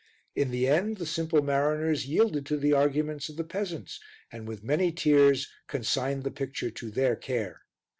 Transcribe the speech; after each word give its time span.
In 0.35 0.49
the 0.49 0.67
end 0.67 0.97
the 0.97 1.05
simple 1.05 1.43
mariners 1.43 2.07
yielded 2.07 2.43
to 2.47 2.57
the 2.57 2.73
arguments 2.73 3.29
of 3.29 3.37
the 3.37 3.43
peasants, 3.43 3.99
and 4.31 4.47
with 4.47 4.63
many 4.63 4.91
tears 4.91 5.47
consigned 5.67 6.23
the 6.23 6.31
picture 6.31 6.71
to 6.71 6.89
their 6.89 7.15
care. 7.15 7.61